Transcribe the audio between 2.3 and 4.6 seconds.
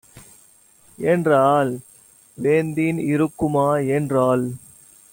"வெந்நீர் இருக்குமா" என்றான்.